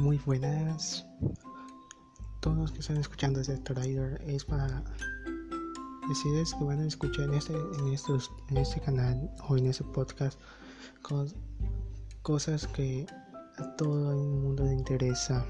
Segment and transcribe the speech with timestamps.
[0.00, 1.06] Muy buenas.
[2.40, 4.82] Todos los que están escuchando este Rider es para
[6.08, 9.84] decirles que van a escuchar en este, en estos, en este canal o en este
[9.84, 10.40] podcast
[12.22, 13.06] cosas que
[13.58, 15.46] a todo el mundo le interesa.